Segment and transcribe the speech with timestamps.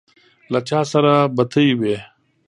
[0.51, 1.97] له چا سره بتۍ وې.